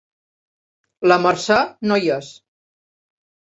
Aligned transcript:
La 1.11 1.19
Mercè 1.27 1.59
no 1.87 2.01
hi 2.05 2.13
és. 2.19 2.33